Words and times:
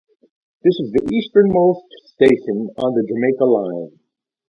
This 0.63 0.79
is 0.79 0.91
the 0.93 1.13
easternmost 1.13 1.83
station 2.05 2.69
on 2.75 2.95
the 2.95 3.05
Jamaica 3.07 3.43
Line. 3.45 3.99